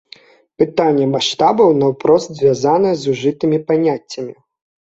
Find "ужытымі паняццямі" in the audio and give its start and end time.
3.15-4.33